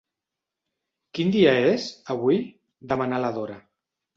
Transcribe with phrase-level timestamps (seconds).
[1.17, 2.41] Quin dia és, avui?
[2.49, 3.63] —demana la Dora.